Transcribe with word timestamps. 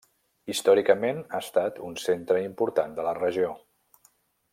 Històricament 0.51 1.19
ha 1.33 1.41
estat 1.45 1.77
un 1.89 1.99
centre 2.05 2.39
important 2.47 2.97
de 3.01 3.05
la 3.09 3.13
regió. 3.19 3.53